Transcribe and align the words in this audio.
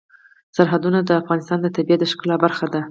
سرحدونه 0.57 0.99
د 1.03 1.09
افغانستان 1.21 1.57
د 1.61 1.67
طبیعت 1.77 1.99
د 2.01 2.03
ښکلا 2.11 2.35
برخه 2.43 2.65
ده. 2.73 2.79